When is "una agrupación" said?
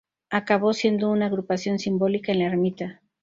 1.11-1.77